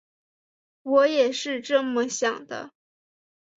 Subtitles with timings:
[0.81, 2.71] 我也是这么想的